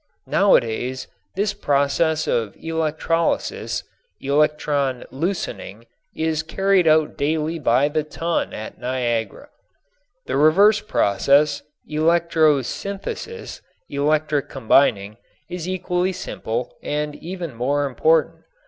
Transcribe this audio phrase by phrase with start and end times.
[0.25, 1.05] Nowadays
[1.35, 3.83] this process of electrolysis
[4.19, 5.85] (electric loosening)
[6.15, 9.49] is carried out daily by the ton at Niagara.
[10.25, 15.17] The reverse process, electro synthesis (electric combining),
[15.51, 18.45] is equally simple and even more important.